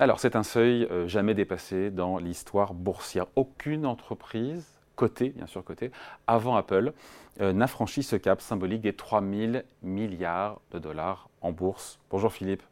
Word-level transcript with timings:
Alors 0.00 0.18
c'est 0.18 0.34
un 0.34 0.42
seuil 0.42 0.88
euh, 0.90 1.06
jamais 1.08 1.34
dépassé 1.34 1.90
dans 1.90 2.16
l'histoire 2.16 2.72
boursière. 2.72 3.26
Aucune 3.36 3.84
entreprise 3.84 4.66
cotée, 4.96 5.28
bien 5.28 5.46
sûr 5.46 5.62
cotée, 5.62 5.90
avant 6.26 6.56
Apple, 6.56 6.94
euh, 7.42 7.52
n'a 7.52 7.66
franchi 7.66 8.02
ce 8.02 8.16
cap 8.16 8.40
symbolique 8.40 8.80
des 8.80 8.94
3000 8.94 9.62
milliards 9.82 10.62
de 10.72 10.78
dollars 10.78 11.28
en 11.42 11.52
bourse. 11.52 12.00
Bonjour 12.08 12.32
Philippe. 12.32 12.62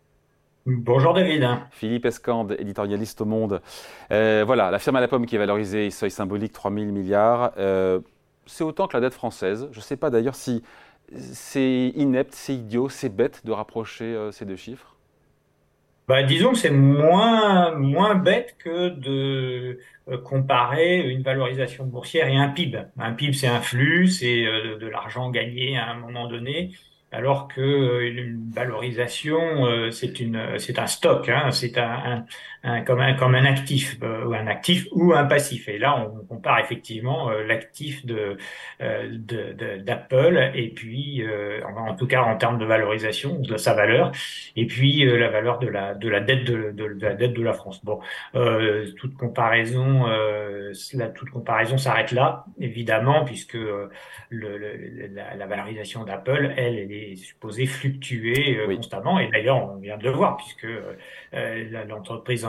Bonjour 0.64 1.12
David. 1.12 1.46
Philippe 1.70 2.06
Escande, 2.06 2.56
éditorialiste 2.58 3.20
au 3.20 3.26
Monde. 3.26 3.60
Euh, 4.10 4.42
voilà, 4.46 4.70
la 4.70 4.78
firme 4.78 4.96
à 4.96 5.02
la 5.02 5.08
pomme 5.08 5.26
qui 5.26 5.36
est 5.36 5.38
valorisée, 5.38 5.90
seuil 5.90 6.10
symbolique 6.10 6.54
3000 6.54 6.90
milliards. 6.90 7.52
c'est 8.46 8.64
autant 8.64 8.88
que 8.88 8.96
la 8.96 9.02
dette 9.02 9.12
française. 9.14 9.68
Je 9.70 9.80
ne 9.80 9.82
sais 9.82 9.98
pas 9.98 10.08
d'ailleurs 10.08 10.34
si 10.34 10.62
c'est 11.14 11.92
inepte, 11.94 12.32
c'est 12.34 12.54
idiot, 12.54 12.88
c'est 12.88 13.14
bête 13.14 13.44
de 13.44 13.52
rapprocher 13.52 14.30
ces 14.32 14.46
deux 14.46 14.56
chiffres. 14.56 14.97
Bah, 16.08 16.22
disons 16.22 16.52
que 16.52 16.58
c'est 16.58 16.70
moins, 16.70 17.74
moins 17.74 18.14
bête 18.14 18.56
que 18.58 18.88
de 18.88 19.78
euh, 20.08 20.18
comparer 20.22 21.00
une 21.06 21.22
valorisation 21.22 21.84
boursière 21.84 22.28
et 22.28 22.36
un 22.36 22.48
PIB. 22.48 22.80
Un 22.98 23.12
PIB, 23.12 23.34
c'est 23.34 23.46
un 23.46 23.60
flux, 23.60 24.08
c'est 24.08 24.46
euh, 24.46 24.78
de 24.78 24.86
l'argent 24.86 25.30
gagné 25.30 25.76
à 25.76 25.90
un 25.90 25.96
moment 25.96 26.26
donné 26.26 26.72
alors 27.12 27.48
que 27.48 27.60
euh, 27.60 28.08
une 28.10 28.50
valorisation, 28.50 29.90
c'est 29.90 30.20
une, 30.20 30.58
c'est 30.58 30.78
un 30.78 30.86
stock, 30.86 31.28
hein, 31.28 31.50
c'est 31.52 31.78
un, 31.78 31.86
un, 32.14 32.26
comme 32.86 33.00
un 33.00 33.14
comme 33.14 33.34
un 33.34 33.44
actif 33.44 33.96
euh, 34.02 34.26
ou 34.26 34.34
un 34.34 34.46
actif 34.46 34.86
ou 34.92 35.12
un 35.12 35.24
passif. 35.24 35.68
Et 35.68 35.78
là, 35.78 36.06
on 36.06 36.24
compare 36.26 36.58
effectivement 36.60 37.30
l'actif 37.30 38.04
de 38.06 38.36
d'Apple 38.80 40.50
et 40.54 40.68
puis, 40.68 41.24
en 41.64 41.94
tout 41.94 42.06
cas 42.06 42.22
en 42.22 42.36
termes 42.36 42.58
de 42.58 42.64
valorisation 42.64 43.38
de 43.40 43.56
sa 43.56 43.74
valeur, 43.74 44.12
et 44.56 44.66
puis 44.66 45.04
la 45.04 45.30
valeur 45.30 45.58
de 45.58 45.68
la 45.68 45.94
de 45.94 46.08
la 46.08 46.20
dette 46.20 46.44
de, 46.44 46.70
de, 46.72 46.84
la 47.00 47.14
dette 47.14 47.32
de 47.32 47.42
la 47.42 47.52
France. 47.52 47.84
Bon, 47.84 48.00
toute 48.96 49.16
comparaison, 49.16 50.06
la, 50.94 51.08
toute 51.08 51.30
comparaison 51.30 51.78
s'arrête 51.78 52.12
là, 52.12 52.44
évidemment, 52.60 53.24
puisque 53.24 53.54
le, 53.54 53.88
la, 55.12 55.34
la, 55.34 55.46
valorisation 55.46 56.04
d'Apple, 56.04 56.52
elle, 56.56 56.78
elle 56.78 56.92
est 56.92 57.08
est 57.12 57.16
supposé 57.16 57.66
fluctuer 57.66 58.58
euh, 58.58 58.74
constamment. 58.76 59.18
Et 59.18 59.28
d'ailleurs, 59.28 59.56
on 59.56 59.76
vient 59.76 59.96
de 59.96 60.04
le 60.04 60.10
voir, 60.10 60.36
puisque 60.36 60.64
euh, 60.64 60.94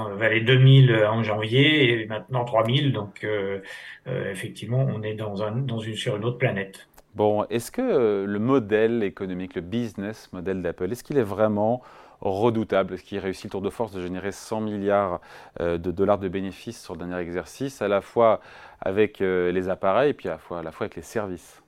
l'entreprise 0.10 0.20
valait 0.20 0.42
2000 0.42 0.96
en 1.10 1.24
janvier 1.24 2.02
et 2.02 2.06
maintenant 2.06 2.46
3000. 2.46 2.94
Donc, 2.94 3.24
euh, 3.24 3.62
effectivement, 4.08 4.86
on 4.88 5.02
est 5.04 5.14
dans, 5.14 5.44
un, 5.44 5.52
dans 5.52 5.80
une, 5.80 5.96
sur 5.96 6.16
une 6.16 6.26
autre 6.26 6.38
planète. 6.38 6.88
Bon, 7.16 7.46
est-ce 7.46 7.72
que 7.72 8.26
le 8.26 8.40
modèle 8.40 9.04
économique, 9.04 9.56
le 9.56 9.62
business 9.62 10.32
model 10.32 10.62
d'Apple, 10.62 10.92
est-ce 10.92 11.04
qu'il 11.04 11.18
est 11.18 11.24
vraiment 11.24 11.82
redoutable? 12.22 12.94
Est-ce 12.94 13.04
qu'il 13.04 13.20
réussit 13.20 13.46
le 13.46 13.50
tour 13.50 13.62
de 13.62 13.70
force 13.70 13.92
de 13.92 14.02
générer 14.02 14.32
100 14.32 14.62
milliards 14.62 15.20
de 15.60 15.78
dollars 15.78 16.20
de 16.20 16.28
bénéfices 16.28 16.82
sur 16.82 16.94
le 16.94 17.00
dernier 17.00 17.18
exercice, 17.18 17.82
à 17.82 17.88
la 17.88 18.02
fois 18.02 18.42
avec 18.80 19.20
les 19.20 19.70
appareils 19.70 20.12
et 20.12 20.14
puis 20.14 20.30
à 20.30 20.34
la 20.64 20.72
fois 20.72 20.86
avec 20.86 20.96
les 20.96 21.02
services? 21.02 21.62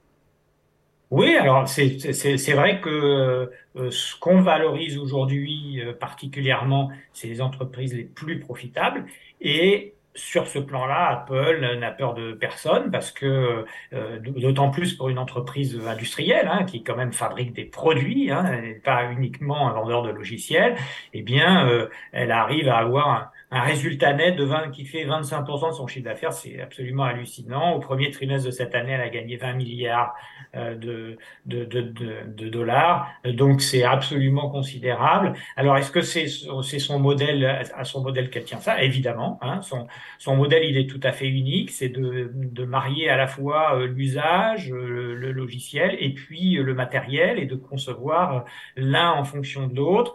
Oui, 1.11 1.35
alors 1.35 1.67
c'est 1.67 2.53
vrai 2.53 2.79
que 2.79 3.49
euh, 3.75 3.91
ce 3.91 4.17
qu'on 4.17 4.41
valorise 4.41 4.97
aujourd'hui 4.97 5.81
euh, 5.81 5.93
particulièrement, 5.93 6.89
c'est 7.11 7.27
les 7.27 7.41
entreprises 7.41 7.93
les 7.93 8.05
plus 8.05 8.39
profitables. 8.39 9.05
Et 9.41 9.93
sur 10.15 10.47
ce 10.47 10.59
plan-là, 10.59 11.09
Apple 11.09 11.77
n'a 11.79 11.91
peur 11.91 12.13
de 12.13 12.31
personne 12.33 12.91
parce 12.91 13.11
que, 13.11 13.65
euh, 13.93 14.19
d'autant 14.19 14.69
plus 14.69 14.93
pour 14.93 15.09
une 15.09 15.17
entreprise 15.19 15.79
industrielle 15.85 16.47
hein, 16.49 16.63
qui 16.65 16.83
quand 16.83 16.95
même 16.95 17.13
fabrique 17.13 17.53
des 17.53 17.65
produits, 17.65 18.31
hein, 18.31 18.61
pas 18.83 19.11
uniquement 19.11 19.69
un 19.69 19.73
vendeur 19.73 20.03
de 20.03 20.11
logiciels, 20.11 20.75
eh 21.13 21.21
bien, 21.21 21.87
elle 22.13 22.31
arrive 22.31 22.69
à 22.69 22.77
avoir 22.77 23.09
un, 23.09 23.31
un 23.51 23.61
résultat 23.61 24.13
net 24.13 24.37
de 24.37 24.45
20, 24.45 24.71
qui 24.71 24.85
fait 24.85 25.05
25% 25.05 25.71
de 25.71 25.73
son 25.73 25.85
chiffre 25.85 26.05
d'affaires, 26.05 26.31
c'est 26.31 26.61
absolument 26.61 27.03
hallucinant. 27.03 27.73
Au 27.73 27.79
premier 27.79 28.09
trimestre 28.09 28.45
de 28.45 28.51
cette 28.51 28.73
année, 28.75 28.93
elle 28.93 29.01
a 29.01 29.09
gagné 29.09 29.35
20 29.35 29.53
milliards 29.53 30.15
euh, 30.55 30.75
de, 30.75 31.17
de, 31.45 31.65
de, 31.65 31.81
de, 32.27 32.49
dollars, 32.49 33.09
donc 33.25 33.61
c'est 33.61 33.83
absolument 33.83 34.49
considérable. 34.49 35.33
Alors, 35.57 35.77
est-ce 35.77 35.91
que 35.91 36.01
c'est 36.01 36.27
c'est 36.63 36.79
son 36.79 36.99
modèle, 36.99 37.69
à 37.75 37.83
son 37.83 38.01
modèle 38.01 38.29
qu'elle 38.29 38.45
tient 38.45 38.59
ça? 38.59 38.81
Évidemment, 38.81 39.37
hein, 39.41 39.61
son, 39.61 39.87
son 40.17 40.35
modèle, 40.37 40.63
il 40.63 40.77
est 40.77 40.89
tout 40.89 40.99
à 41.03 41.11
fait 41.11 41.27
unique, 41.27 41.71
c'est 41.71 41.89
de, 41.89 42.31
de 42.33 42.65
marier 42.65 43.09
à 43.09 43.17
la 43.17 43.27
fois 43.27 43.75
euh, 43.77 43.87
l'usage, 43.87 44.71
euh, 44.71 45.13
le 45.13 45.31
logiciel, 45.31 45.97
et 45.99 46.13
puis 46.13 46.53
le 46.53 46.73
matériel, 46.73 47.37
et 47.37 47.45
de 47.45 47.55
concevoir 47.55 48.45
l'un 48.77 49.11
en 49.11 49.25
fonction 49.25 49.67
de 49.67 49.75
l'autre. 49.75 50.13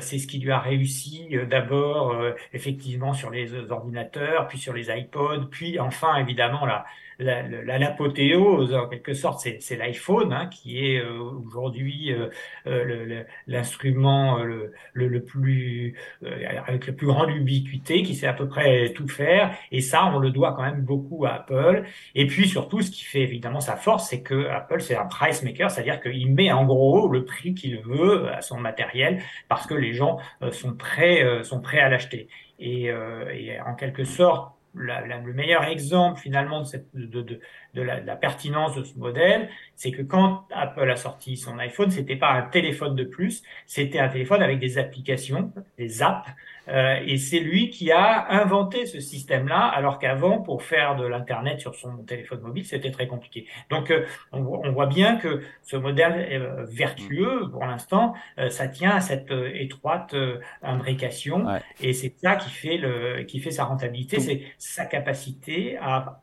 c'est 0.00 0.18
ce 0.18 0.26
qui 0.26 0.38
lui 0.38 0.50
a 0.50 0.58
réussi 0.58 1.36
d'abord, 1.48 2.16
effectivement, 2.52 2.75
effectivement 2.76 3.14
sur 3.14 3.30
les 3.30 3.54
ordinateurs, 3.70 4.48
puis 4.48 4.58
sur 4.58 4.74
les 4.74 4.90
iPods, 4.90 5.48
puis 5.50 5.80
enfin 5.80 6.16
évidemment 6.16 6.66
la, 6.66 6.84
l'apothéose, 7.18 8.74
en 8.74 8.88
quelque 8.88 9.14
sorte, 9.14 9.40
c'est 9.40 9.76
l'iPhone 9.76 10.32
hein, 10.32 10.46
qui 10.46 10.84
est 10.84 11.00
euh, 11.00 11.18
aujourd'hui 11.44 12.12
euh, 12.12 12.28
euh, 12.66 13.22
l'instrument 13.46 14.38
le, 14.42 14.72
le, 14.92 15.24
plus 15.24 15.94
avec 16.22 16.86
la 16.86 16.92
plus 16.92 17.06
grande 17.06 17.30
ubiquité, 17.30 18.02
qui 18.02 18.14
sait 18.14 18.26
à 18.26 18.32
peu 18.32 18.48
près 18.48 18.92
tout 18.92 19.08
faire. 19.08 19.54
Et 19.72 19.80
ça, 19.80 20.06
on 20.06 20.18
le 20.18 20.30
doit 20.30 20.52
quand 20.52 20.62
même 20.62 20.82
beaucoup 20.82 21.24
à 21.24 21.34
Apple. 21.34 21.84
Et 22.14 22.26
puis 22.26 22.48
surtout, 22.48 22.82
ce 22.82 22.90
qui 22.90 23.04
fait 23.04 23.22
évidemment 23.22 23.60
sa 23.60 23.76
force, 23.76 24.08
c'est 24.08 24.22
que 24.22 24.48
Apple, 24.48 24.80
c'est 24.80 24.96
un 24.96 25.06
price 25.06 25.42
maker, 25.42 25.70
c'est-à-dire 25.70 26.00
qu'il 26.00 26.32
met 26.32 26.52
en 26.52 26.64
gros 26.64 27.08
le 27.08 27.24
prix 27.24 27.54
qu'il 27.54 27.78
veut 27.80 28.28
à 28.28 28.42
son 28.42 28.58
matériel 28.58 29.22
parce 29.48 29.66
que 29.66 29.74
les 29.74 29.94
gens 29.94 30.18
sont 30.52 30.74
prêts, 30.74 31.42
sont 31.44 31.60
prêts 31.60 31.80
à 31.80 31.88
l'acheter. 31.88 32.28
Et, 32.58 32.84
et 32.86 33.60
en 33.60 33.74
quelque 33.74 34.04
sorte, 34.04 34.55
le 34.76 35.32
meilleur 35.32 35.64
exemple 35.64 36.20
finalement 36.20 36.60
de, 36.60 36.66
cette, 36.66 36.94
de, 36.94 37.22
de, 37.22 37.40
de, 37.74 37.82
la, 37.82 38.00
de, 38.00 38.06
la, 38.06 38.16
pertinence 38.16 38.76
de 38.76 38.84
ce 38.84 38.98
modèle, 38.98 39.48
c'est 39.74 39.90
que 39.90 40.02
quand 40.02 40.46
Apple 40.54 40.90
a 40.90 40.96
sorti 40.96 41.36
son 41.36 41.58
iPhone, 41.58 41.90
c'était 41.90 42.16
pas 42.16 42.32
un 42.32 42.42
téléphone 42.42 42.94
de 42.94 43.04
plus, 43.04 43.42
c'était 43.66 43.98
un 43.98 44.08
téléphone 44.08 44.42
avec 44.42 44.58
des 44.58 44.78
applications, 44.78 45.52
des 45.78 46.02
apps, 46.02 46.28
euh, 46.68 46.98
et 47.06 47.16
c'est 47.18 47.38
lui 47.38 47.70
qui 47.70 47.92
a 47.92 48.30
inventé 48.32 48.86
ce 48.86 49.00
système-là, 49.00 49.60
alors 49.60 49.98
qu'avant, 49.98 50.38
pour 50.40 50.62
faire 50.62 50.96
de 50.96 51.06
l'internet 51.06 51.60
sur 51.60 51.74
son 51.74 51.98
téléphone 51.98 52.40
mobile, 52.40 52.64
c'était 52.64 52.90
très 52.90 53.06
compliqué. 53.06 53.46
Donc, 53.70 53.90
euh, 53.90 54.04
on, 54.32 54.40
on, 54.40 54.72
voit 54.72 54.86
bien 54.86 55.16
que 55.16 55.42
ce 55.62 55.76
modèle 55.76 56.26
euh, 56.32 56.64
vertueux, 56.68 57.48
pour 57.50 57.64
l'instant, 57.64 58.14
ça 58.50 58.68
tient 58.68 58.90
à 58.90 59.00
cette 59.00 59.30
étroite 59.54 60.14
imbrication, 60.62 61.46
et 61.80 61.92
c'est 61.92 62.14
ça 62.18 62.36
qui 62.36 62.50
fait 62.50 62.76
le, 62.76 63.22
qui 63.22 63.40
fait 63.40 63.50
sa 63.50 63.64
rentabilité, 63.64 64.20
c'est 64.20 64.42
sa 64.66 64.84
capacité 64.86 65.76
à 65.78 66.22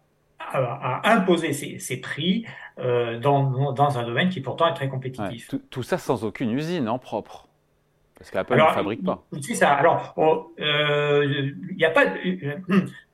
à, 0.51 1.13
imposer 1.13 1.53
ses, 1.53 1.79
ses 1.79 1.97
prix 1.97 2.45
euh, 2.79 3.19
dans, 3.19 3.71
dans, 3.71 3.97
un 3.97 4.03
domaine 4.03 4.29
qui 4.29 4.41
pourtant 4.41 4.67
est 4.67 4.73
très 4.73 4.89
compétitif. 4.89 5.47
tout, 5.47 5.61
tout, 5.69 5.83
ça 5.83 5.97
sans 5.97 6.23
aucune 6.23 6.51
usine 6.51 6.89
en 6.89 6.99
propre. 6.99 7.47
Parce 8.17 8.29
qu'Apple 8.29 8.55
ne 8.55 8.73
fabrique 8.73 9.03
pas. 9.03 9.23
C'est 9.41 9.55
ça. 9.55 9.71
Alors, 9.73 10.13
euh, 10.59 11.51
il 11.69 11.75
n'y 11.75 11.85
a 11.85 11.89
pas. 11.89 12.05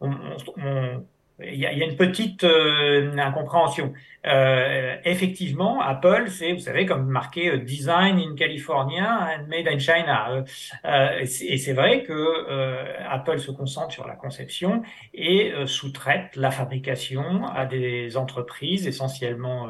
On, 0.02 0.12
on, 0.58 1.04
il 1.42 1.56
y, 1.56 1.66
a, 1.66 1.72
une 1.72 1.96
petite 1.96 2.44
euh, 2.44 3.16
incompréhension. 3.18 3.94
Euh, 4.26 4.98
effectivement, 5.06 5.82
Apple, 5.82 6.26
c'est, 6.28 6.52
vous 6.52 6.60
savez, 6.60 6.86
comme 6.86 7.08
marqué 7.08 7.50
euh, 7.50 7.58
Design 7.60 8.20
in 8.20 8.36
California 8.36 9.30
and 9.38 9.48
Made 9.48 9.68
in 9.68 9.80
China. 9.80 10.44
Euh, 10.86 11.20
et 11.22 11.58
c'est 11.58 11.74
vrai 11.74 12.04
que 12.04 13.06
Apple 13.10 13.40
se 13.40 13.52
concentre 13.52 13.94
sur 13.94 14.08
la 14.08 14.16
conception 14.16 14.84
et 15.14 15.54
sous-traite 15.66 16.36
la 16.36 16.52
fabrication 16.52 17.46
à 17.48 17.66
des 17.66 18.18
entreprises 18.18 18.88
essentiellement 18.88 19.68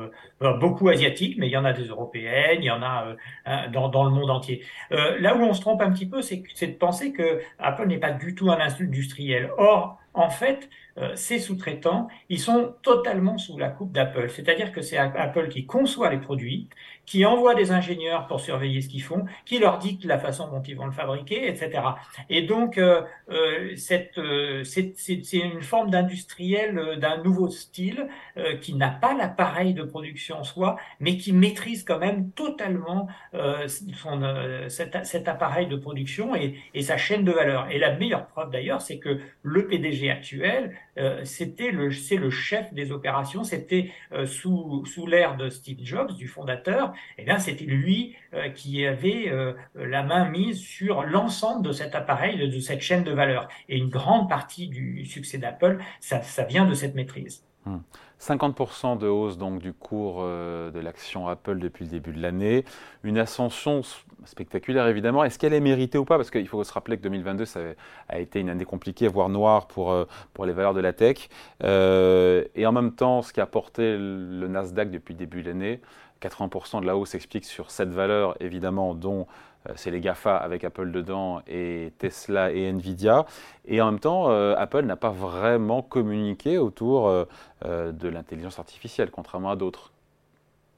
beaucoup 0.59 0.89
asiatiques, 0.89 1.37
mais 1.37 1.47
il 1.47 1.51
y 1.51 1.57
en 1.57 1.65
a 1.65 1.73
des 1.73 1.85
européennes, 1.85 2.59
il 2.59 2.65
y 2.65 2.71
en 2.71 2.81
a 2.81 3.15
dans, 3.71 3.89
dans, 3.89 4.03
le 4.03 4.11
monde 4.11 4.29
entier. 4.29 4.63
là 4.91 5.35
où 5.35 5.41
on 5.41 5.53
se 5.53 5.61
trompe 5.61 5.81
un 5.81 5.91
petit 5.91 6.07
peu, 6.07 6.21
c'est 6.21 6.67
de 6.67 6.77
penser 6.77 7.13
que 7.13 7.41
Apple 7.59 7.87
n'est 7.87 7.99
pas 7.99 8.11
du 8.11 8.35
tout 8.35 8.49
un 8.51 8.59
industriel. 8.59 9.51
Or, 9.57 9.98
en 10.13 10.29
fait, 10.29 10.69
euh, 10.97 11.15
ces 11.15 11.39
sous-traitants, 11.39 12.07
ils 12.29 12.39
sont 12.39 12.73
totalement 12.81 13.37
sous 13.37 13.57
la 13.57 13.69
coupe 13.69 13.91
d'Apple. 13.91 14.29
C'est-à-dire 14.29 14.71
que 14.71 14.81
c'est 14.81 14.97
Apple 14.97 15.47
qui 15.47 15.65
conçoit 15.65 16.09
les 16.09 16.17
produits, 16.17 16.67
qui 17.05 17.25
envoie 17.25 17.55
des 17.55 17.71
ingénieurs 17.71 18.27
pour 18.27 18.39
surveiller 18.39 18.81
ce 18.81 18.89
qu'ils 18.89 19.03
font, 19.03 19.25
qui 19.45 19.59
leur 19.59 19.77
dicte 19.77 20.03
la 20.03 20.19
façon 20.19 20.47
dont 20.49 20.61
ils 20.61 20.75
vont 20.75 20.85
le 20.85 20.91
fabriquer, 20.91 21.47
etc. 21.47 21.81
Et 22.29 22.41
donc, 22.41 22.77
euh, 22.77 23.01
euh, 23.29 23.71
c'est 23.75 24.11
une 25.33 25.61
forme 25.61 25.89
d'industriel 25.89 26.99
d'un 26.99 27.23
nouveau 27.23 27.49
style 27.49 28.07
qui 28.61 28.73
n'a 28.73 28.89
pas 28.89 29.13
l'appareil 29.13 29.73
de 29.73 29.83
production 29.83 30.39
en 30.39 30.43
soi, 30.43 30.77
mais 30.99 31.17
qui 31.17 31.33
maîtrise 31.33 31.83
quand 31.83 31.99
même 31.99 32.31
totalement 32.31 33.07
cet, 33.67 35.27
appareil 35.27 35.67
de 35.67 35.75
production 35.75 36.35
et 36.35 36.81
sa 36.81 36.97
chaîne 36.97 37.23
de 37.23 37.31
valeur. 37.31 37.69
Et 37.71 37.79
la 37.79 37.95
meilleure 37.95 38.27
preuve 38.27 38.51
d'ailleurs, 38.51 38.81
c'est 38.81 38.99
que 38.99 39.19
le 39.43 39.67
PDG 39.67 39.98
Actuel, 40.07 40.75
c'était 41.23 41.71
le, 41.71 41.91
c'est 41.91 42.15
le 42.17 42.29
chef 42.29 42.73
des 42.73 42.91
opérations, 42.91 43.43
c'était 43.43 43.91
sous, 44.25 44.85
sous 44.85 45.07
l'ère 45.07 45.37
de 45.37 45.49
Steve 45.49 45.79
Jobs, 45.81 46.15
du 46.15 46.27
fondateur, 46.27 46.93
et 47.17 47.23
bien 47.23 47.39
c'était 47.39 47.65
lui 47.65 48.15
qui 48.55 48.85
avait 48.85 49.31
la 49.75 50.03
main 50.03 50.29
mise 50.29 50.59
sur 50.59 51.03
l'ensemble 51.03 51.65
de 51.65 51.71
cet 51.71 51.95
appareil, 51.95 52.37
de, 52.37 52.59
cette 52.59 52.81
chaîne 52.81 53.03
de 53.03 53.11
valeur. 53.11 53.47
Et 53.67 53.77
une 53.77 53.89
grande 53.89 54.29
partie 54.29 54.67
du 54.67 55.05
succès 55.05 55.37
d'Apple, 55.37 55.79
ça, 55.99 56.21
ça 56.21 56.43
vient 56.43 56.65
de 56.65 56.73
cette 56.73 56.95
maîtrise. 56.95 57.48
50% 58.19 58.95
hmm. 58.95 58.99
de 58.99 59.07
hausse 59.07 59.37
donc 59.37 59.59
du 59.59 59.73
cours 59.73 60.17
euh, 60.19 60.71
de 60.71 60.79
l'action 60.79 61.27
Apple 61.27 61.59
depuis 61.59 61.85
le 61.85 61.91
début 61.91 62.11
de 62.11 62.21
l'année. 62.21 62.65
Une 63.03 63.17
ascension 63.17 63.81
spectaculaire 64.25 64.87
évidemment. 64.87 65.23
Est-ce 65.23 65.39
qu'elle 65.39 65.53
est 65.53 65.59
méritée 65.59 65.97
ou 65.97 66.05
pas? 66.05 66.17
Parce 66.17 66.31
qu'il 66.31 66.47
faut 66.47 66.63
se 66.63 66.73
rappeler 66.73 66.97
que 66.97 67.03
2022 67.03 67.45
ça 67.45 67.59
a 68.07 68.19
été 68.19 68.39
une 68.39 68.49
année 68.49 68.65
compliquée, 68.65 69.07
voire 69.07 69.29
noire 69.29 69.67
pour, 69.67 69.91
euh, 69.91 70.05
pour 70.33 70.45
les 70.45 70.53
valeurs 70.53 70.73
de 70.73 70.81
la 70.81 70.93
tech. 70.93 71.29
Euh, 71.63 72.43
et 72.55 72.65
en 72.65 72.71
même 72.71 72.93
temps, 72.93 73.21
ce 73.21 73.33
qui 73.33 73.41
a 73.41 73.45
porté 73.45 73.97
le 73.97 74.47
Nasdaq 74.47 74.91
depuis 74.91 75.13
le 75.13 75.19
début 75.19 75.41
de 75.41 75.49
l'année, 75.49 75.81
80% 76.21 76.81
de 76.81 76.85
la 76.85 76.97
hausse 76.97 77.09
s'explique 77.09 77.45
sur 77.45 77.71
cette 77.71 77.89
valeur 77.89 78.35
évidemment 78.41 78.93
dont 78.93 79.27
c'est 79.75 79.91
les 79.91 79.99
GAFA 79.99 80.35
avec 80.37 80.63
Apple 80.63 80.91
dedans 80.91 81.41
et 81.47 81.93
Tesla 81.97 82.51
et 82.51 82.69
Nvidia. 82.69 83.25
Et 83.65 83.81
en 83.81 83.91
même 83.91 83.99
temps, 83.99 84.31
euh, 84.31 84.55
Apple 84.57 84.83
n'a 84.83 84.95
pas 84.95 85.11
vraiment 85.11 85.81
communiqué 85.81 86.57
autour 86.57 87.09
euh, 87.09 87.25
de 87.91 88.07
l'intelligence 88.07 88.59
artificielle, 88.59 89.11
contrairement 89.11 89.51
à 89.51 89.55
d'autres. 89.55 89.91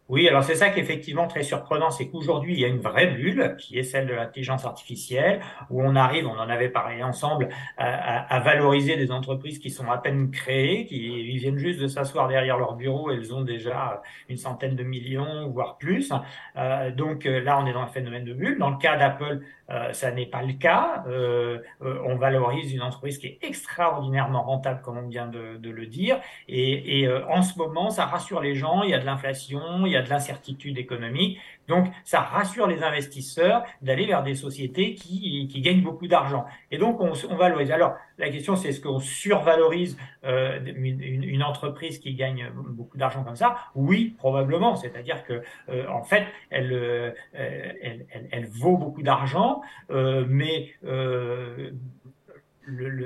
Oui, 0.09 0.27
alors 0.27 0.44
c'est 0.44 0.56
ça 0.56 0.69
qui 0.69 0.80
est 0.80 0.83
effectivement 0.83 1.25
très 1.25 1.42
surprenant, 1.42 1.89
c'est 1.89 2.09
qu'aujourd'hui, 2.09 2.53
il 2.53 2.59
y 2.59 2.65
a 2.65 2.68
une 2.68 2.81
vraie 2.81 3.07
bulle, 3.07 3.56
qui 3.57 3.80
est 3.80 3.83
celle 3.83 4.07
de 4.07 4.13
l'intelligence 4.13 4.65
artificielle, 4.65 5.39
où 5.69 5.81
on 5.81 5.95
arrive, 5.95 6.27
on 6.27 6.38
en 6.38 6.50
avait 6.50 6.68
parlé 6.68 7.01
ensemble, 7.01 7.48
à, 7.77 8.39
valoriser 8.42 8.98
des 8.98 9.12
entreprises 9.12 9.57
qui 9.57 9.69
sont 9.69 9.89
à 9.89 9.98
peine 9.98 10.30
créées, 10.30 10.86
qui 10.86 11.24
viennent 11.38 11.57
juste 11.57 11.80
de 11.80 11.88
s'asseoir 11.88 12.27
derrière 12.27 12.57
leur 12.57 12.75
bureau, 12.75 13.09
elles 13.09 13.33
ont 13.33 13.42
déjà 13.42 14.01
une 14.27 14.36
centaine 14.36 14.75
de 14.75 14.83
millions, 14.83 15.48
voire 15.50 15.77
plus. 15.77 16.12
Euh, 16.57 16.92
donc 16.92 17.25
euh, 17.25 17.39
là, 17.42 17.57
on 17.62 17.65
est 17.65 17.74
dans 17.74 17.83
un 17.83 17.88
phénomène 17.88 18.25
de 18.25 18.33
bulle. 18.33 18.57
Dans 18.59 18.69
le 18.69 18.77
cas 18.77 18.97
d'Apple, 18.97 19.42
euh, 19.71 19.94
ça 19.94 20.12
n'est 20.12 20.25
pas 20.25 20.42
le 20.42 20.54
cas. 20.54 21.04
Euh, 21.07 21.59
euh, 21.81 22.00
on 22.06 22.15
valorise 22.15 22.74
une 22.74 22.81
entreprise 22.81 23.18
qui 23.18 23.27
est 23.27 23.39
extraordinairement 23.42 24.44
rentable, 24.44 24.81
comme 24.81 24.97
on 24.97 25.07
vient 25.07 25.27
de, 25.27 25.57
de 25.57 25.69
le 25.69 25.86
dire. 25.86 26.19
Et, 26.47 27.01
et 27.01 27.12
en 27.12 27.42
ce 27.42 27.57
moment, 27.57 27.89
ça 27.89 28.06
rassure 28.06 28.42
les 28.42 28.56
gens. 28.56 28.83
Il 28.83 28.89
y 28.89 28.94
a 28.94 29.00
de 29.00 29.06
l'inflation, 29.06 29.86
il 29.91 29.93
y 29.93 29.97
a 29.97 30.01
de 30.01 30.09
l'incertitude 30.09 30.77
économique. 30.77 31.39
Donc, 31.67 31.88
ça 32.03 32.21
rassure 32.21 32.67
les 32.67 32.83
investisseurs 32.83 33.63
d'aller 33.81 34.05
vers 34.05 34.23
des 34.23 34.35
sociétés 34.35 34.95
qui, 34.95 35.47
qui 35.47 35.61
gagnent 35.61 35.83
beaucoup 35.83 36.07
d'argent. 36.07 36.45
Et 36.71 36.77
donc, 36.77 36.99
on, 36.99 37.13
on, 37.29 37.35
valorise. 37.35 37.71
Alors, 37.71 37.95
la 38.17 38.29
question, 38.29 38.55
c'est 38.55 38.69
est-ce 38.69 38.81
qu'on 38.81 38.99
survalorise 38.99 39.97
euh, 40.23 40.59
une, 40.65 41.43
entreprise 41.43 41.99
qui 41.99 42.13
gagne 42.13 42.51
beaucoup 42.55 42.97
d'argent 42.97 43.23
comme 43.23 43.35
ça? 43.35 43.57
Oui, 43.75 44.15
probablement. 44.17 44.75
C'est-à-dire 44.75 45.23
que, 45.23 45.41
euh, 45.69 45.88
en 45.89 46.03
fait, 46.03 46.25
elle, 46.49 46.71
euh, 46.73 47.11
elle, 47.33 48.05
elle, 48.11 48.27
elle, 48.31 48.45
vaut 48.47 48.77
beaucoup 48.77 49.03
d'argent, 49.03 49.61
mais 49.89 50.73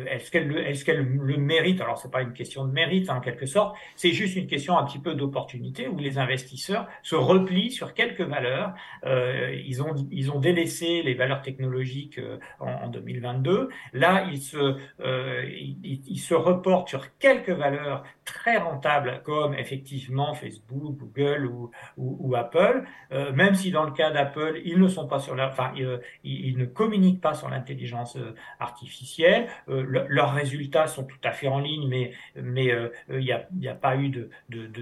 est-ce 0.08 0.32
qu'elle 0.32 0.48
le, 0.48 0.68
est 0.68 0.84
qu'elle 0.84 1.04
le, 1.04 1.38
mérite? 1.38 1.82
Alors, 1.82 1.98
c'est 1.98 2.12
pas 2.12 2.22
une 2.22 2.34
question 2.34 2.66
de 2.66 2.72
mérite 2.72 3.10
en 3.10 3.20
quelque 3.20 3.46
sorte, 3.46 3.76
c'est 3.96 4.12
juste 4.12 4.36
une 4.36 4.48
question 4.48 4.78
un 4.78 4.86
petit 4.86 5.00
peu 5.00 5.16
d'opportunité 5.16 5.88
où 5.88 5.98
les 5.98 6.18
investisseurs 6.18 6.88
se 7.04 7.16
replient 7.16 7.72
sur 7.72 7.94
quelques 7.94 8.22
valeurs. 8.22 8.74
Euh, 9.06 9.56
ils 9.66 9.82
ont 9.82 9.96
ils 10.12 10.32
ont 10.32 10.40
délaissé 10.40 11.02
les 11.04 11.14
valeurs 11.14 11.42
technologiques 11.42 12.20
euh, 12.20 12.38
en, 12.60 12.72
en, 12.72 12.88
2022. 12.90 13.70
Là, 13.94 14.28
ils 14.32 14.42
se 14.42 14.78
euh, 15.02 15.44
ils, 15.50 16.02
ils, 16.08 16.20
se 16.20 16.34
reportent 16.34 16.90
sur 16.90 17.18
quelques 17.18 17.50
valeurs 17.50 18.04
très 18.24 18.58
rentables 18.58 19.22
comme 19.24 19.54
effectivement 19.54 20.34
Facebook, 20.34 20.98
Google 20.98 21.46
ou, 21.46 21.72
ou, 21.98 22.18
ou 22.20 22.36
Apple. 22.36 22.84
Euh, 23.12 23.32
même 23.34 23.56
si 23.56 23.72
dans 23.72 23.84
le 23.84 23.92
cas 23.92 24.12
d'Apple, 24.12 24.62
ils 24.66 24.80
ne 24.80 24.88
sont 24.88 25.08
pas 25.08 25.20
sur 25.20 25.36
la, 25.36 25.50
enfin 25.50 25.72
ils, 25.76 26.00
ils 26.24 26.58
ne 26.58 26.66
communiquent 26.66 27.22
pas 27.22 27.34
sur 27.34 27.50
l'intelligence 27.50 28.18
euh, 28.18 28.34
artificielle. 28.60 29.48
Euh, 29.70 30.06
leurs 30.10 30.34
résultats 30.34 30.88
sont 30.88 31.04
tout 31.04 31.18
à 31.24 31.32
fait 31.32 31.48
en 31.48 31.60
ligne, 31.60 31.88
mais 31.88 32.14
mais 32.36 32.72
euh, 32.72 32.90
il 33.10 33.20
n'y 33.20 33.32
a, 33.32 33.48
y 33.60 33.68
a 33.68 33.76
pas 33.76 33.96
eu 33.98 34.10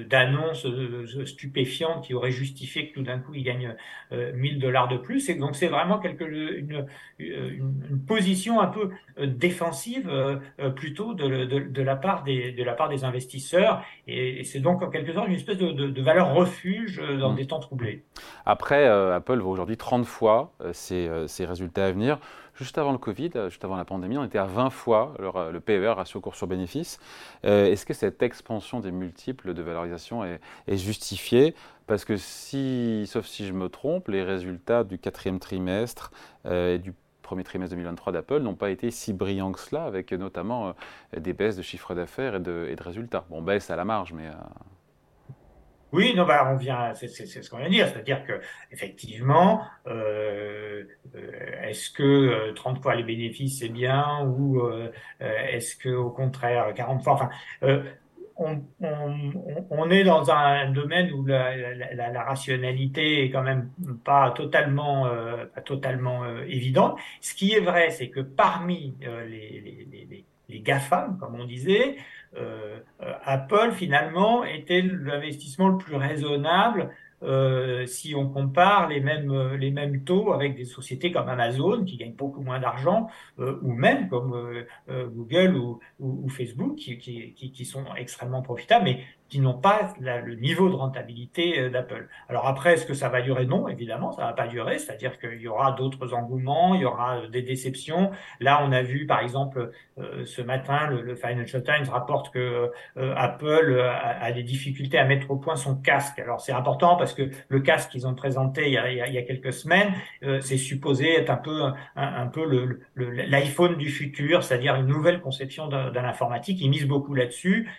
d'annonce 0.09 0.65
de, 0.65 1.05
de, 1.15 1.25
stupéfiante 1.25 2.05
qui 2.05 2.13
aurait 2.13 2.31
justifié 2.31 2.89
que 2.89 2.93
tout 2.95 3.03
d'un 3.03 3.19
coup 3.19 3.33
ils 3.33 3.43
gagnent 3.43 3.75
1000 4.11 4.59
dollars 4.59 4.87
de 4.87 4.97
plus. 4.97 5.29
Et 5.29 5.35
donc 5.35 5.55
c'est 5.55 5.67
vraiment 5.67 5.99
quelque 5.99 6.23
une, 6.23 6.87
une, 7.19 7.73
une, 7.89 8.05
position 8.05 8.61
un 8.61 8.67
peu 8.67 8.91
défensive 9.21 10.09
plutôt 10.75 11.13
de, 11.13 11.81
la 11.81 11.95
part 11.95 12.23
des 12.23 12.51
de 12.51 12.63
la 12.63 12.73
part 12.73 12.89
des 12.89 13.03
investisseurs. 13.03 13.83
Et, 14.07 14.43
c'est 14.43 14.59
donc 14.59 14.81
en 14.81 14.89
quelque 14.89 15.13
sorte 15.13 15.27
une 15.27 15.35
espèce 15.35 15.57
de, 15.57 16.01
valeur 16.01 16.33
refuge 16.33 17.01
dans 17.19 17.31
mmh. 17.31 17.35
des 17.35 17.47
temps 17.47 17.59
troublés. 17.59 18.03
Après, 18.45 18.85
Apple 18.87 19.39
vaut 19.39 19.51
aujourd'hui 19.51 19.77
30 19.77 20.05
fois 20.05 20.53
ses, 20.73 21.09
ses 21.27 21.45
résultats 21.45 21.87
à 21.87 21.91
venir. 21.91 22.19
Juste 22.55 22.77
avant 22.77 22.91
le 22.91 22.99
Covid, 22.99 23.31
euh, 23.35 23.49
juste 23.49 23.65
avant 23.65 23.77
la 23.77 23.85
pandémie, 23.85 24.17
on 24.17 24.23
était 24.23 24.37
à 24.37 24.45
20 24.45 24.69
fois 24.69 25.15
le, 25.17 25.51
le 25.51 25.59
PER, 25.59 25.93
ratio 25.95 26.21
cours 26.21 26.35
sur 26.35 26.45
bénéfice. 26.45 26.99
Euh, 27.45 27.65
est-ce 27.65 27.85
que 27.85 27.95
cette 27.95 28.21
expansion 28.21 28.79
des 28.79 28.91
multiples 28.91 29.53
de 29.55 29.61
valorisation 29.63 30.23
est, 30.23 30.39
justifiée? 30.67 31.55
Parce 31.87 32.05
que 32.05 32.15
si, 32.15 33.05
sauf 33.07 33.25
si 33.25 33.47
je 33.47 33.53
me 33.53 33.69
trompe, 33.69 34.07
les 34.07 34.23
résultats 34.23 34.83
du 34.83 34.99
quatrième 34.99 35.39
trimestre 35.39 36.11
euh, 36.45 36.75
et 36.75 36.79
du 36.79 36.93
premier 37.23 37.43
trimestre 37.43 37.75
2023 37.75 38.13
d'Apple 38.13 38.39
n'ont 38.39 38.55
pas 38.55 38.69
été 38.69 38.91
si 38.91 39.13
brillants 39.13 39.51
que 39.51 39.59
cela, 39.59 39.85
avec 39.85 40.11
notamment 40.11 40.75
des 41.17 41.33
baisses 41.33 41.55
de 41.55 41.61
chiffre 41.61 41.95
d'affaires 41.95 42.35
et 42.35 42.39
de, 42.39 42.67
et 42.69 42.75
de, 42.75 42.83
résultats. 42.83 43.25
Bon, 43.29 43.41
baisse 43.41 43.69
à 43.71 43.75
la 43.75 43.85
marge, 43.85 44.13
mais... 44.13 44.29
Oui, 45.93 46.15
non, 46.15 46.25
bah, 46.25 46.49
on 46.51 46.55
vient, 46.55 46.93
c'est 46.95 47.07
ce 47.07 47.49
qu'on 47.51 47.57
vient 47.57 47.67
de 47.67 47.71
dire, 47.71 47.87
c'est-à-dire 47.87 48.25
que 48.25 48.41
effectivement, 48.71 49.61
euh, 49.85 50.83
euh 51.15 51.69
est-ce 51.69 51.91
que 51.91 52.51
30 52.53 52.77
euh, 52.77 52.81
fois 52.81 52.95
les 52.95 53.03
bénéfices 53.03 53.59
c'est 53.59 53.69
bien 53.69 54.25
ou 54.25 54.59
euh, 54.61 54.91
est-ce 55.19 55.75
que 55.75 55.89
au 55.89 56.09
contraire 56.09 56.73
40 56.73 57.03
fois, 57.03 57.13
enfin, 57.13 57.29
on, 58.37 58.63
on, 58.81 59.65
on, 59.69 59.89
est 59.91 60.03
dans 60.03 60.31
un 60.31 60.71
domaine 60.71 61.11
où 61.13 61.23
la, 61.25 61.75
la, 61.93 62.23
rationalité 62.23 63.25
est 63.25 63.29
quand 63.29 63.43
même 63.43 63.69
pas 64.03 64.31
totalement, 64.31 65.07
pas 65.53 65.61
totalement 65.61 66.25
évidente. 66.47 66.97
Ce 67.21 67.35
qui 67.35 67.53
est 67.53 67.59
vrai, 67.59 67.91
c'est 67.91 68.09
que 68.09 68.21
parmi 68.21 68.95
les, 69.01 69.61
les, 69.61 70.05
les, 70.09 70.25
les 70.49 70.59
GAFAM, 70.59 71.17
comme 71.19 71.35
on 71.35 71.45
disait, 71.45 71.97
euh, 72.37 72.79
Apple 73.23 73.71
finalement 73.73 74.43
était 74.43 74.81
l'investissement 74.81 75.69
le 75.69 75.77
plus 75.77 75.95
raisonnable 75.95 76.89
euh, 77.21 77.85
si 77.85 78.15
on 78.15 78.27
compare 78.27 78.89
les 78.89 78.99
mêmes, 78.99 79.53
les 79.53 79.71
mêmes 79.71 80.03
taux 80.03 80.33
avec 80.33 80.57
des 80.57 80.65
sociétés 80.65 81.11
comme 81.11 81.29
Amazon 81.29 81.85
qui 81.85 81.95
gagnent 81.95 82.15
beaucoup 82.15 82.41
moins 82.41 82.59
d'argent, 82.59 83.07
euh, 83.39 83.59
ou 83.61 83.71
même 83.71 84.09
comme 84.09 84.35
Google 84.89 85.55
ou, 85.99 86.29
Facebook 86.29 86.75
qui, 86.75 86.97
qui, 86.97 87.33
qui, 87.33 87.65
sont 87.65 87.85
extrêmement 87.95 88.41
profitables, 88.41 88.83
mais 88.85 89.03
n'ont 89.41 89.57
pas 89.57 89.93
le 89.99 90.35
niveau 90.35 90.69
de 90.69 90.75
rentabilité 90.75 91.59
euh, 91.59 91.69
d'Apple. 91.69 92.07
Alors 92.29 92.47
après, 92.47 92.73
est-ce 92.73 92.85
que 92.85 92.93
ça 92.93 93.09
va 93.09 93.21
durer? 93.21 93.45
Non, 93.45 93.67
évidemment, 93.67 94.11
ça 94.11 94.25
va 94.25 94.33
pas 94.33 94.47
durer. 94.47 94.79
C'est-à-dire 94.79 95.19
qu'il 95.19 95.41
y 95.41 95.47
aura 95.47 95.71
d'autres 95.73 96.13
engouements, 96.13 96.75
il 96.75 96.81
y 96.81 96.85
aura 96.85 97.17
euh, 97.17 97.27
des 97.27 97.41
déceptions. 97.41 98.11
Là, 98.39 98.61
on 98.63 98.71
a 98.71 98.81
vu, 98.81 99.05
par 99.05 99.19
exemple, 99.19 99.71
euh, 99.99 100.25
ce 100.25 100.41
matin, 100.41 100.87
le, 100.87 101.15
Financial 101.15 101.63
Times 101.63 101.89
rapporte 101.89 102.33
que 102.33 102.71
Apple 102.97 103.79
a, 103.79 104.31
des 104.31 104.41
difficultés 104.41 104.97
à 104.97 105.05
mettre 105.05 105.29
au 105.29 105.35
point 105.37 105.55
son 105.55 105.75
casque. 105.75 106.17
Alors 106.19 106.41
c'est 106.41 106.51
important 106.51 106.95
parce 106.95 107.13
que 107.13 107.29
le 107.47 107.59
casque 107.59 107.91
qu'ils 107.91 108.07
ont 108.07 108.15
présenté 108.15 108.65
il 108.65 108.73
y 108.73 108.77
a, 108.77 109.21
quelques 109.21 109.53
semaines, 109.53 109.93
c'est 110.41 110.57
supposé 110.57 111.19
être 111.19 111.29
un 111.29 111.37
peu, 111.37 111.71
un, 111.95 112.27
peu 112.27 112.79
l'iPhone 112.95 113.77
du 113.77 113.89
futur, 113.89 114.43
c'est-à-dire 114.43 114.75
une 114.75 114.87
nouvelle 114.87 115.21
conception 115.21 115.67
de, 115.67 115.91
de 115.91 115.99
l'informatique. 115.99 116.59
Ils 116.61 116.69
misent 116.69 116.87
beaucoup 116.87 117.13
là-dessus, 117.13 117.69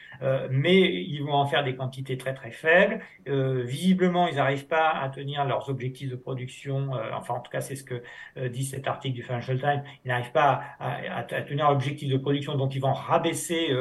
mais 0.50 0.80
ils 0.80 1.22
vont 1.22 1.40
faire 1.46 1.64
des 1.64 1.76
quantités 1.76 2.16
très 2.16 2.34
très 2.34 2.50
faibles. 2.50 3.00
Euh, 3.28 3.62
visiblement, 3.64 4.28
ils 4.28 4.36
n'arrivent 4.36 4.66
pas 4.66 4.90
à 4.90 5.08
tenir 5.08 5.44
leurs 5.44 5.68
objectifs 5.68 6.10
de 6.10 6.16
production. 6.16 6.94
Euh, 6.94 7.10
enfin, 7.14 7.34
en 7.34 7.40
tout 7.40 7.50
cas, 7.50 7.60
c'est 7.60 7.76
ce 7.76 7.84
que 7.84 8.02
euh, 8.36 8.48
dit 8.48 8.64
cet 8.64 8.86
article 8.86 9.14
du 9.14 9.22
Financial 9.22 9.58
Times. 9.58 9.82
Ils 10.04 10.08
n'arrivent 10.08 10.32
pas 10.32 10.62
à, 10.78 11.18
à, 11.18 11.22
tenir 11.22 11.70
l'objectif 11.70 12.10
de 12.10 12.16
production, 12.16 12.56
donc 12.56 12.74
ils 12.74 12.80
vont 12.80 12.92
rabaisser 12.92 13.74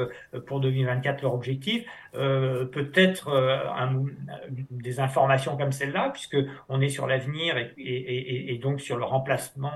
pour 0.48 0.60
2024 0.60 1.22
leur 1.22 1.34
objectif. 1.34 1.86
Peut-être 2.14 3.30
des 4.50 5.00
informations 5.00 5.58
comme 5.58 5.72
celle-là, 5.72 6.10
puisque 6.12 6.38
on 6.70 6.82
est 6.82 6.90
sur 6.90 7.08
l'avenir 7.08 7.56
et, 7.78 8.60
donc 8.62 8.82
sur 8.82 8.98
le 8.98 9.04
remplacement 9.04 9.72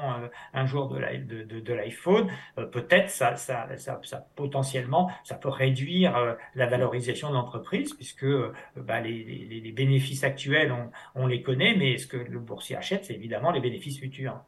un 0.53 0.65
jour 0.65 0.88
de 0.89 1.74
l'iPhone. 1.74 2.27
Peut-être 2.72 3.10
ça, 3.10 3.36
ça, 3.36 3.67
ça, 3.77 4.00
ça, 4.03 4.27
potentiellement, 4.36 5.10
ça 5.24 5.36
peut 5.36 5.50
réduire 5.50 6.38
la 6.56 6.65
valorisation 6.65 7.29
de 7.29 7.34
l'entreprise 7.36 7.76
puisque 7.84 8.24
euh, 8.24 8.53
bah, 8.75 9.01
les, 9.01 9.74
bénéfices 9.75 10.24
actuels, 10.24 10.74
on, 11.15 11.27
les 11.27 11.41
connaît, 11.41 11.75
mais 11.75 11.98
ce 11.98 12.07
que 12.07 12.17
le 12.17 12.39
boursier 12.39 12.75
achète, 12.75 13.05
c'est 13.05 13.13
évidemment 13.13 13.51
les 13.51 13.60
bénéfices 13.60 14.00
futurs. 14.00 14.39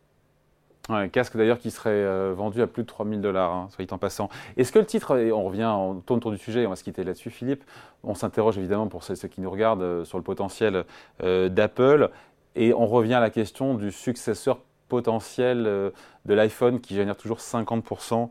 un 0.90 1.08
casque 1.10 1.38
d'ailleurs 1.38 1.60
qui 1.60 1.72
serait 1.72 1.90
euh, 1.92 2.34
vendu 2.36 2.62
à 2.62 2.68
plus 2.68 2.84
de 2.84 2.88
3000 2.88 3.22
dollars, 3.22 3.52
hein, 3.52 3.68
soit 3.72 3.92
en 3.94 3.98
passant. 3.98 4.30
Est-ce 4.58 4.72
que 4.72 4.80
le 4.80 4.86
titre, 4.86 5.18
et 5.18 5.32
on 5.32 5.44
revient, 5.44 5.66
on 5.66 5.96
tourne 5.96 6.18
autour 6.18 6.32
du 6.32 6.38
sujet, 6.38 6.66
on 6.66 6.70
va 6.70 6.76
se 6.76 6.84
quitter 6.84 7.04
là-dessus 7.04 7.30
Philippe, 7.30 7.64
on 8.04 8.16
s'interroge 8.16 8.58
évidemment 8.58 8.88
pour 8.88 9.04
ceux, 9.04 9.16
qui 9.16 9.42
nous 9.42 9.52
regardent 9.52 9.82
euh, 9.82 10.06
sur 10.06 10.18
le 10.18 10.24
potentiel 10.24 10.86
d'Apple, 11.20 12.10
et 12.56 12.74
on 12.74 12.88
revient 12.88 13.16
à 13.16 13.20
la 13.20 13.30
question 13.30 13.76
du 13.76 13.92
successeur 13.92 14.60
potentiel 14.88 15.64
de 15.64 16.34
l'iPhone 16.34 16.80
qui 16.82 16.96
génère 16.96 17.16
toujours 17.16 17.38
50% 17.38 18.30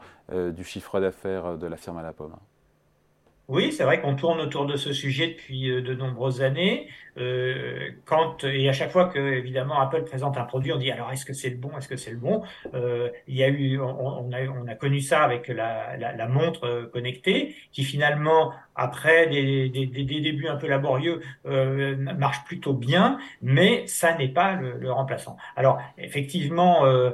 du 0.53 0.65
chiffre 0.65 0.99
d'affaires 0.99 1.57
de 1.57 1.67
la 1.69 1.77
firme 1.77 1.99
à 1.99 2.03
la 2.03 2.13
pomme. 2.13 2.35
Oui, 3.49 3.73
c'est 3.73 3.85
vrai 3.85 3.99
qu'on 4.03 4.15
tourne 4.15 4.41
autour 4.41 4.67
de 4.67 4.77
ce 4.77 4.93
sujet 4.93 5.29
depuis 5.29 5.71
euh, 5.71 5.81
de 5.81 5.95
nombreuses 5.95 6.43
années. 6.43 6.89
Euh, 7.17 7.91
quand 8.05 8.45
et 8.45 8.69
à 8.69 8.75
chaque 8.75 8.91
fois 8.91 9.07
que 9.07 9.19
évidemment 9.19 9.81
Apple 9.81 10.05
présente 10.05 10.37
un 10.37 10.45
produit, 10.45 10.71
on 10.71 10.77
dit 10.77 10.91
alors 10.91 11.11
est-ce 11.13 11.25
que 11.25 11.33
c'est 11.33 11.49
le 11.49 11.57
bon, 11.57 11.71
est-ce 11.79 11.89
que 11.89 11.97
c'est 11.97 12.11
le 12.11 12.19
bon? 12.19 12.43
Euh, 12.75 13.09
Il 13.27 13.35
y 13.37 13.43
a 13.43 13.49
eu, 13.49 13.81
on, 13.81 14.31
a, 14.33 14.43
on 14.49 14.67
a 14.69 14.75
connu 14.75 15.01
ça 15.01 15.23
avec 15.25 15.49
la, 15.49 15.97
la, 15.97 16.15
la 16.15 16.29
montre 16.29 16.91
connectée, 16.93 17.55
qui 17.73 17.85
finalement 17.85 18.53
après 18.77 19.27
des, 19.29 19.71
des, 19.71 19.87
des, 19.87 20.05
débuts 20.21 20.47
un 20.49 20.57
peu 20.57 20.69
laborieux 20.69 21.23
euh, 21.47 21.97
marche 21.97 22.45
plutôt 22.45 22.75
bien, 22.75 23.19
mais 23.41 23.87
ça 23.87 24.15
n'est 24.15 24.29
pas 24.29 24.55
le, 24.57 24.77
le, 24.79 24.93
remplaçant. 24.93 25.37
Alors 25.57 25.81
effectivement, 25.97 26.85
euh, 26.85 27.13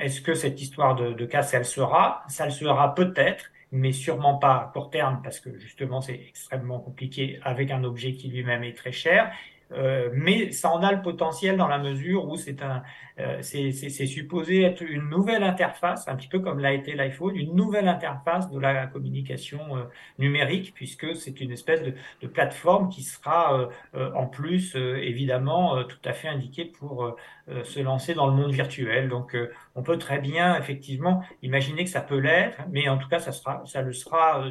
est-ce 0.00 0.20
que 0.20 0.34
cette 0.34 0.62
histoire 0.62 0.94
de, 0.94 1.12
de 1.12 1.26
casse, 1.26 1.52
elle 1.52 1.64
sera? 1.64 2.22
Ça 2.28 2.44
le 2.46 2.52
sera 2.52 2.94
peut-être 2.94 3.50
mais 3.74 3.90
sûrement 3.90 4.38
pas 4.38 4.54
à 4.54 4.70
court 4.72 4.88
terme 4.88 5.20
parce 5.22 5.40
que 5.40 5.58
justement 5.58 6.00
c'est 6.00 6.14
extrêmement 6.14 6.78
compliqué 6.78 7.40
avec 7.42 7.72
un 7.72 7.82
objet 7.82 8.12
qui 8.12 8.28
lui-même 8.28 8.62
est 8.62 8.76
très 8.76 8.92
cher. 8.92 9.32
Euh, 9.72 10.10
mais 10.12 10.52
ça 10.52 10.70
en 10.70 10.82
a 10.82 10.92
le 10.92 11.02
potentiel 11.02 11.56
dans 11.56 11.68
la 11.68 11.78
mesure 11.78 12.26
où 12.26 12.36
c'est 12.36 12.62
un, 12.62 12.82
euh, 13.18 13.40
c'est 13.42 14.06
supposé 14.06 14.62
être 14.62 14.82
une 14.82 15.08
nouvelle 15.08 15.42
interface, 15.42 16.06
un 16.08 16.16
petit 16.16 16.28
peu 16.28 16.40
comme 16.40 16.58
l'a 16.58 16.72
été 16.72 16.94
l'iPhone, 16.94 17.34
une 17.34 17.54
nouvelle 17.54 17.88
interface 17.88 18.50
de 18.50 18.58
la 18.58 18.86
communication 18.86 19.76
euh, 19.76 19.84
numérique, 20.18 20.72
puisque 20.74 21.16
c'est 21.16 21.40
une 21.40 21.50
espèce 21.52 21.82
de, 21.82 21.94
de, 22.20 22.26
plateforme 22.26 22.88
qui 22.88 23.02
sera 23.02 23.68
en 23.94 24.26
plus 24.26 24.74
évidemment 24.76 25.84
tout 25.84 25.98
à 26.04 26.12
fait 26.12 26.28
indiquée 26.28 26.64
pour 26.64 27.16
se 27.62 27.80
lancer 27.80 28.14
dans 28.14 28.26
le 28.26 28.32
monde 28.32 28.50
virtuel. 28.50 29.08
Donc 29.08 29.36
on 29.76 29.82
peut 29.82 29.98
très 29.98 30.18
bien 30.18 30.58
effectivement 30.58 31.22
imaginer 31.42 31.84
que 31.84 31.90
ça 31.90 32.00
peut 32.00 32.18
l'être, 32.18 32.58
mais 32.70 32.88
en 32.88 32.98
tout 32.98 33.08
cas 33.08 33.20
ça 33.20 33.30
sera, 33.30 33.62
ça 33.66 33.82
le 33.82 33.92
sera 33.92 34.50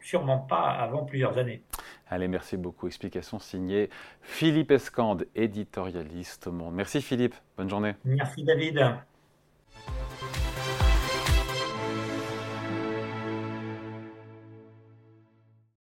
sûrement 0.00 0.38
pas 0.38 0.70
avant 0.70 1.04
plusieurs 1.04 1.36
années. 1.38 1.62
Allez, 2.10 2.26
merci 2.26 2.56
beaucoup. 2.56 2.88
Explication 2.88 3.38
signée 3.38 3.88
Philippe 4.20 4.72
Escande, 4.72 5.26
éditorialiste 5.36 6.48
au 6.48 6.52
Monde. 6.52 6.74
Merci 6.74 7.00
Philippe, 7.00 7.36
bonne 7.56 7.70
journée. 7.70 7.94
Merci 8.04 8.42
David. 8.42 8.80